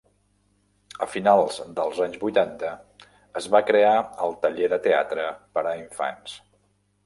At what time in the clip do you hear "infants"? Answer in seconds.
5.87-6.39